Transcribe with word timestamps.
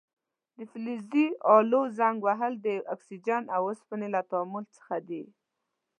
د 0.57 0.59
فلزي 0.71 1.27
الو 1.53 1.81
زنګ 1.97 2.17
وهل 2.27 2.53
د 2.65 2.67
اکسیجن 2.93 3.43
او 3.55 3.61
اوسپنې 3.69 4.07
له 4.15 4.21
تعامل 4.31 4.63
څخه 4.75 4.95
دی. 5.09 5.23